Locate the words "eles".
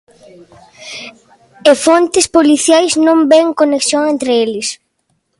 4.45-4.67